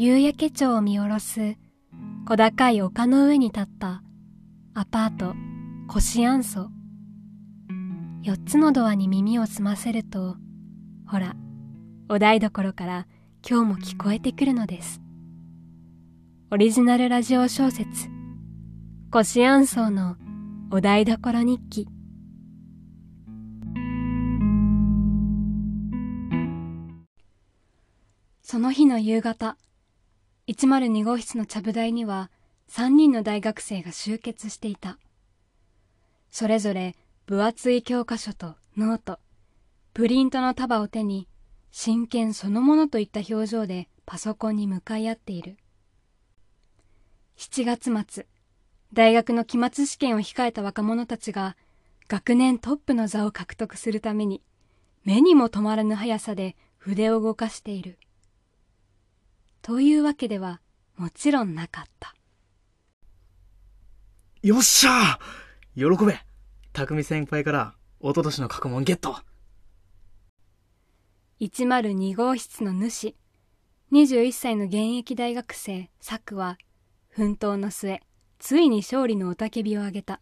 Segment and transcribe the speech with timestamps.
[0.00, 1.56] 夕焼け町を見下ろす
[2.24, 4.04] 小高い丘の上に立った
[4.72, 5.34] アパート
[5.88, 6.68] コシアンソ
[8.22, 10.36] 四つのドアに耳を澄ませると
[11.04, 11.34] ほら
[12.08, 13.08] お台所から
[13.44, 15.00] 今日も聞こえてくるのです
[16.52, 18.06] オリジナルラジオ小説
[19.10, 20.14] コシアンソーの
[20.70, 21.88] お台所日記
[28.42, 29.56] その日の夕方
[30.48, 32.30] 102号室のちゃぶ台には
[32.70, 34.98] 3人の大学生が集結していた。
[36.30, 39.18] それぞれ分厚い教科書とノート
[39.92, 41.28] プリントの束を手に
[41.70, 45.58] 真剣そのものといった表情でパソコンに向かい合っている。
[47.36, 48.26] 7月末
[48.94, 51.58] 大学の期末試験を控えた若者たちが
[52.08, 54.40] 学年トップの座を獲得するために
[55.04, 57.98] 目にも止まらぬ速さで筆を動かしている。
[59.62, 60.60] というわけでは
[60.96, 62.14] もちろんなかった。
[64.42, 66.18] よっしゃー喜べ
[66.72, 69.16] 匠先輩からおととしの過去問ゲット
[71.40, 73.14] 102号室の主、
[73.92, 76.58] 21歳の現役大学生、サクは、
[77.10, 78.00] 奮闘の末、
[78.40, 80.18] ついに勝利の雄たけびを上げた。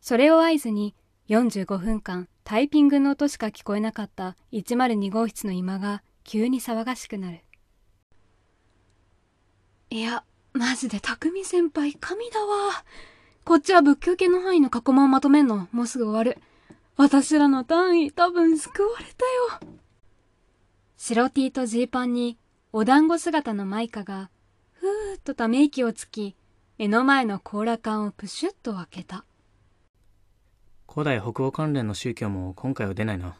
[0.00, 0.94] それを合図に、
[1.28, 7.43] 45分間、タイピングの音しか聞こえなかった102号室の今が急に騒がしくなる。
[9.94, 12.84] いや、マジで匠先輩神だわ。
[13.44, 16.36] こっちは仏教系の範囲の過去問をまとめんの、もうすぐ終わる。
[16.96, 19.72] 私らの単位多分救われたよ。
[20.96, 22.36] 白 T とジーパンに
[22.72, 24.30] お団子姿のマイカが、
[24.72, 26.34] ふーっとため息をつき、
[26.76, 29.24] 目の前の甲羅缶をプシュッと開けた。
[30.92, 33.36] 古代北欧関連の宗教も今回は出ないな。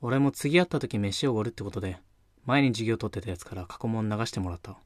[0.00, 2.00] 俺も次会った時飯をおごるってことで、
[2.46, 4.78] 前に授業取ってたやつから過去問流してもらった。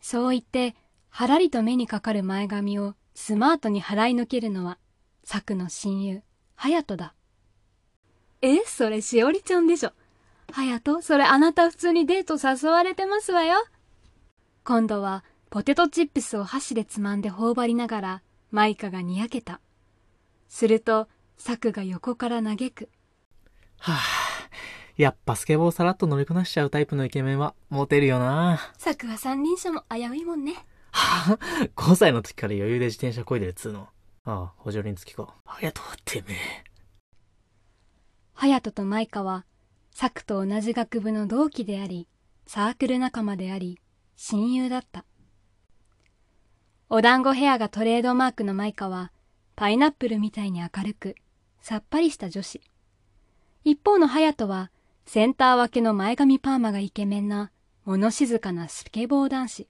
[0.00, 0.74] そう言って、
[1.08, 4.78] はらりと目にかかる前髪をスマートに払い抜けるのは、
[5.24, 6.22] サクの親友、
[6.54, 7.14] ハヤトだ。
[8.42, 9.92] え、それしおりちゃんでしょ。
[10.52, 13.56] ハヤト、それあなた普通にデート誘われてますわよ。
[14.64, 19.60] 今度は、ポテトチップスを箸でつまんで頬張りながら、マイカがにやけた。
[20.48, 21.08] すると、
[21.38, 22.88] サクが横から嘆く。
[23.78, 24.25] はぁ、
[24.96, 30.54] やっぱスケボーさらっと乗りこなしちゃうタイプのイケメンはモテるよなサクは三輪車も危ういもんね。
[30.90, 33.88] はぁ、5歳の時から余裕で自転車こいでるっつうの。
[34.24, 35.34] ああ、補助輪付きか。
[35.44, 36.64] ありがとう、てめえ。
[38.32, 39.44] ハヤトとマイカは、
[39.92, 42.08] サクと同じ学部の同期であり、
[42.46, 43.78] サークル仲間であり、
[44.16, 45.04] 親友だった。
[46.88, 49.12] お団子ヘアがトレードマークのマイカは、
[49.56, 51.16] パイナップルみたいに明るく、
[51.60, 52.62] さっぱりした女子。
[53.64, 54.70] 一方のハヤトは、
[55.06, 57.52] センター分けの前髪パーマがイケメンな、
[57.84, 59.68] 物静かなスケボー男子。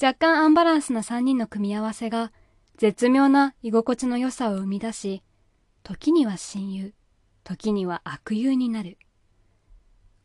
[0.00, 2.30] 若干アンバランスな3人の組み合わせが、
[2.76, 5.22] 絶妙な居心地の良さを生み出し、
[5.82, 6.92] 時には親友、
[7.42, 8.98] 時には悪友になる。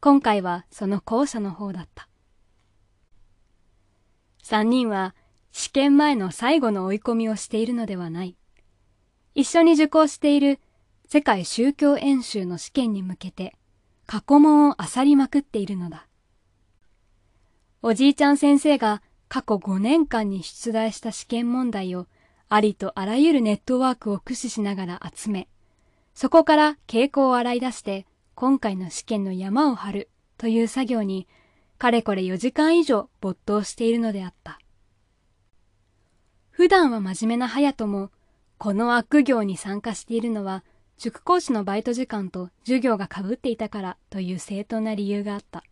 [0.02, 2.10] 今回はその後者の方だった。
[4.44, 5.16] 3人は
[5.54, 8.36] 試験前の最後の追い込みをしているのではない。
[9.34, 10.60] 一緒に受講している
[11.08, 13.56] 世界宗教演習の試験に向けて
[14.06, 16.08] 過去問を漁りまくっているのだ。
[17.82, 22.08] おじいちゃん先生が過去5年間に出題した試験問題を
[22.50, 25.48] ありとあらゆるネットワークを駆使しながら集め、
[26.14, 31.28] そこから傾向を洗い出して今回の試験の山を張るという作業に
[31.78, 34.60] かれこれ4時間以上没頭しているのであった。
[36.50, 38.12] 普段は真面目な隼人も
[38.58, 40.64] この悪行に参加しているのは
[41.02, 45.64] 塾講師のバイト時間と授業がかぶっていたからという正当な理由があった。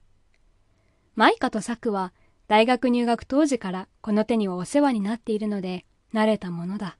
[1.15, 2.13] マイカとサクは
[2.47, 5.85] 大学入学当時からこの手にはお世話になっているので
[6.15, 6.97] 慣れたものだ。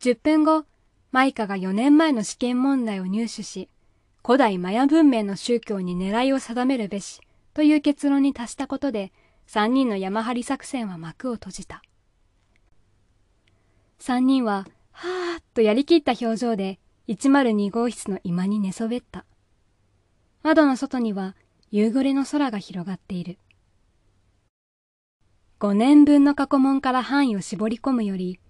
[0.00, 0.64] 10分後、
[1.12, 3.68] マイカが4年前の試験問題を入手し、
[4.24, 7.20] 古代マヤ文明の宗教に狙いを定めるべし
[7.52, 9.12] という結論に達したことで、
[9.48, 11.82] 3人の山張り作戦は幕を閉じた。
[14.00, 14.66] 3人は
[15.00, 19.24] はーっとやりきった表情で102号室の居間に寝そべった。
[20.42, 21.36] 窓の外には
[21.70, 23.38] 夕暮れの空が広がっている。
[25.60, 28.40] 5年分の過去問から範囲を絞り込むより、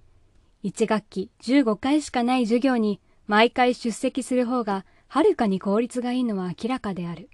[0.65, 7.29] 1学期15回しかない授業に毎回出席する方がはるかに効率がいいのは明らかである。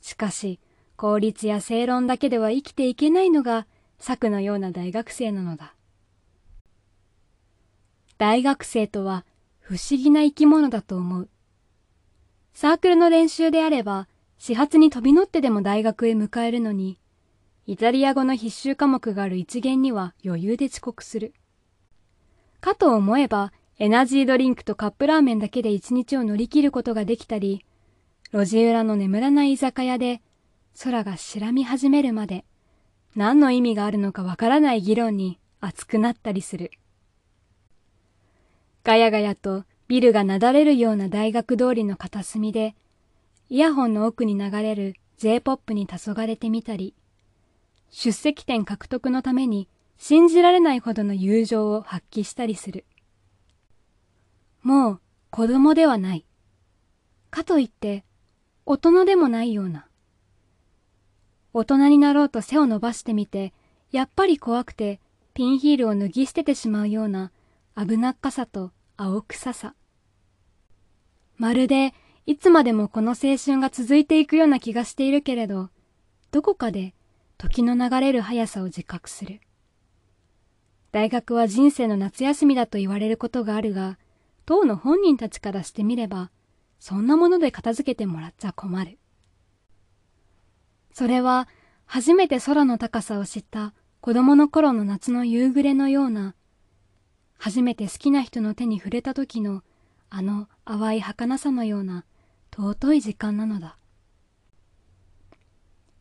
[0.00, 0.60] しかし、
[0.94, 3.66] 効率や正論だけでは生きていけないのが、
[3.98, 5.74] 策のような大学生なのだ。
[8.22, 9.26] 大学生とは
[9.58, 11.28] 不思議な生き物だと思う。
[12.54, 14.06] サークルの練習であれば、
[14.38, 17.00] 始発に飛び乗ってでも大学へ迎えるのに、
[17.66, 21.34] イタリア語の必修科目がある一限には余裕で遅刻する。
[22.60, 27.64] かと思えば、エナジードリンクとカップラーメンだけで一日を乗り切ることができたり、
[28.32, 30.22] 路地裏の眠らない居酒屋で
[30.80, 32.44] 空が白み始めるまで
[33.16, 36.70] 何の意味があるのかわからない議論に熱くなったりする。
[38.84, 42.74] ガヤガヤとビルがなだれるような大学通りの片隅で、
[43.48, 46.94] イヤホンの奥に流れる J-POP に黄昏れてみたり、
[47.90, 49.68] 出席点獲得のために
[49.98, 52.84] 信じられないほどの友情を発揮したりする。
[54.62, 55.00] もう
[55.30, 56.24] 子供ではない。
[57.30, 58.04] かといって
[58.66, 59.86] 大人でもないような。
[61.52, 63.52] 大人になろうと背を伸ばしてみて、
[63.92, 65.00] やっぱり怖くて
[65.34, 67.30] ピンヒールを脱ぎ捨ててしまうような
[67.76, 69.74] 危なっかさと青臭さ。
[71.36, 71.94] まるで
[72.26, 75.70] いつまでもこの青春が続いていくような気がしているけれど、
[76.30, 76.94] どこかで
[77.38, 79.40] 時の流れる速さを自覚する。
[80.92, 83.98] 大学は人生の夏休みだと言われることがあるが、
[84.44, 86.30] 当の本人たちからしてみれば、
[86.78, 88.98] そんなもので片付けてもらっちゃ困る。
[90.92, 91.48] それは
[91.86, 96.34] 初めて空の高さを知った子供の頃の夏の夕暮れのような、
[97.44, 99.64] 初めて好きな人の手に触れた時の
[100.10, 102.04] あの淡い儚さのような
[102.54, 103.76] 尊い時間なのだ。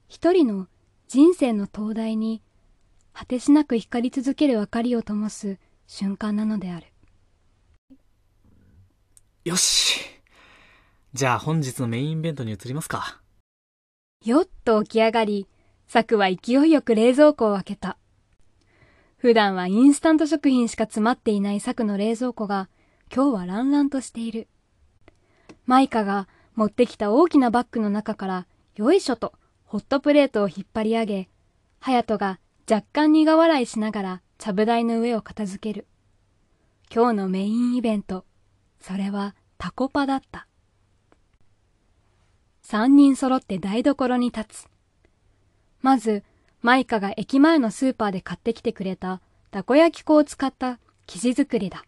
[0.08, 0.68] 一人の
[1.08, 2.44] 人生の灯台に
[3.12, 5.58] 果てしなく光り続ける明かりを灯す
[5.88, 6.86] 瞬間なのである。
[9.44, 10.00] よし。
[11.12, 13.20] じゃあ本日のメインイベントに移りますか。
[14.24, 15.48] よっと起き上がり、
[15.88, 17.98] サクは勢いよく冷蔵庫を開けた。
[19.22, 22.70] 普段はインスタント食品しか詰まっていないサクの冷蔵庫が、
[23.16, 24.48] 今日はランランとしている。
[25.68, 29.34] マイカが持ってきた大きなバッグの中から、よいしょと
[29.64, 31.30] ホットプレートを引っ張り上げ、
[31.80, 35.86] ハヤトが若干苦笑いしながらちゃぶ台の上を片付ける。
[36.92, 38.26] 今日のメインイベント、
[38.80, 40.48] それはタコパだった。
[42.64, 44.68] 三人揃って台所に立つ。
[45.80, 46.24] まず、
[46.62, 51.84] マイカが駅前のスーパーで買ってきてくれたたこ焼き粉を使った生地作りだ。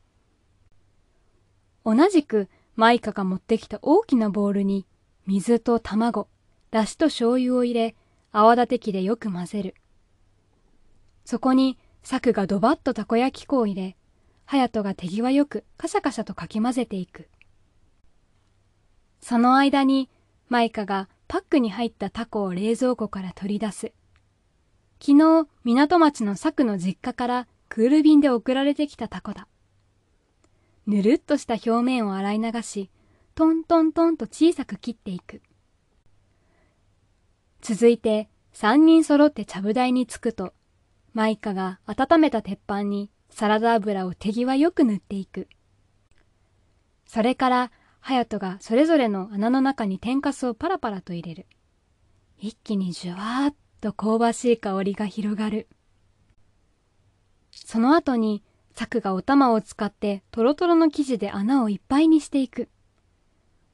[1.86, 4.86] 同じくマイカが持ってきた大きなボウルに
[5.28, 6.28] 水と卵、
[6.72, 7.96] だしと醤油を入れ、
[8.32, 9.76] 泡立て器でよく混ぜる。
[11.24, 13.96] そこにサクがドバッとたこ焼き粉を入れ、
[14.46, 17.30] ハヤトが手際よくカシャカシャとかき混ぜていく。
[19.22, 20.10] その間に
[20.50, 23.94] マイカがパックに入ったタコを冷蔵庫から取り出す。
[25.06, 29.50] 昨日、港町の佐久の実家からクール便で送られてきたタコだ。
[30.88, 32.90] ぬるっとした表面を洗い流し、
[33.36, 35.42] トントントンと小さく切っていく。
[37.60, 40.54] 続いて、三人揃ってちゃぶ台に着くと、
[41.14, 45.50] マイカが温めた鉄板にサラダ油を手際よく塗っていく。
[47.06, 51.46] それから隼人がそれぞれの穴の中に天かすをパラパラと入れる。
[52.38, 55.68] 一気にじゅわーっと香ばしい香りが広がる。
[57.52, 58.42] その後に、
[58.74, 62.70] サクがお玉を使ってトロトロの生地で穴をいっぱいにしていく。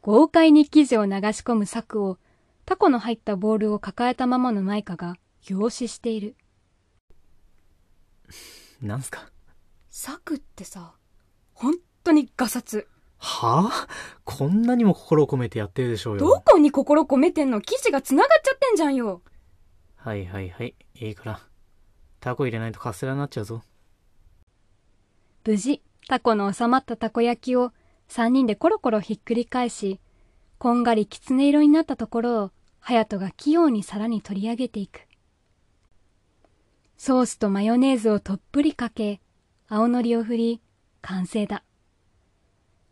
[0.02, 2.18] 豪快に生地を流し込むサクを、
[2.66, 6.36] タコの入ったボールを抱えたままのマイカが凝視している。
[8.82, 9.30] なんすか？
[9.92, 10.94] サクってさ、
[11.54, 12.88] 本当にガサツ。
[13.20, 13.88] はあ？
[14.24, 16.20] こんなにも心を込めてやってるでしょうよ。
[16.20, 17.62] どこに心込めてんの？
[17.62, 19.22] 生地が繋がっちゃってんじゃんよ。
[20.02, 20.76] はいはいはい。
[20.96, 21.40] いいから。
[22.22, 23.64] タコ入れないとカステラになっちゃうぞ。
[25.46, 27.74] 無事、タコの収まったたこ焼きを
[28.08, 30.00] 三人でコロコロひっくり返し、
[30.58, 35.02] こんがりきつね色になったところを、ハヤトが器用に皿に取り上げていく。
[36.98, 39.20] ソースとマヨネーズをとっぷりかけ、
[39.68, 40.62] 青のりを振り、
[41.02, 41.64] 完成だ。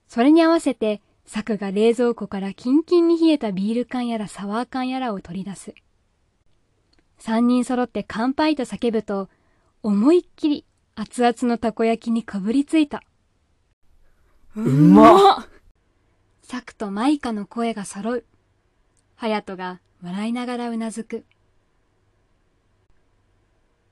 [0.08, 5.74] それに合わせて、サクが冷蔵庫からキンキンに冷えたビール缶やらサワー缶やらを取り出す。
[7.18, 9.30] 三人揃って乾杯と叫ぶと、
[9.84, 13.04] 思いっきり熱々のたこ焼きにかぶりついた。
[14.56, 15.46] うまっ
[16.42, 18.26] サクとマイカの声が揃う。
[19.16, 21.26] ハヤトが笑いながらうなずく。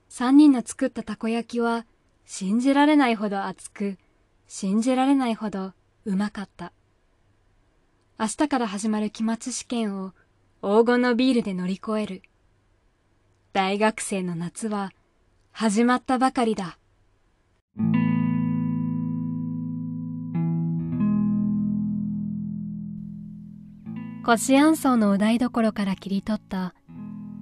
[0.07, 1.85] 三人の作ったたこ焼きは
[2.25, 3.97] 信じられないほど熱く、
[4.47, 5.73] 信じられないほど
[6.05, 6.71] うまかった。
[8.17, 10.13] 明日から始まる期末試験を
[10.61, 12.21] 黄金のビールで乗り越える。
[13.55, 14.91] 大学生の夏は
[15.53, 16.77] 始まったばかりだ。
[24.25, 26.75] コシアンソーのお台所から切り取った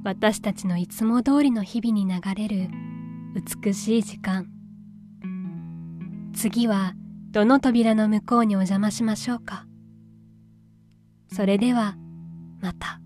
[0.04, 2.70] 私たちのいつも通りの日々に流れる
[3.34, 4.52] 美しい時間
[6.36, 6.94] 次は
[7.32, 9.66] どの扉の向こうにお邪魔しましょうか
[11.34, 11.96] それでは
[12.62, 13.03] また。